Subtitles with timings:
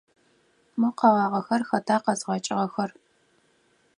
[0.79, 2.91] Мо къэгъагъэхэр хэта къэзгъэкӏыгъэхэр?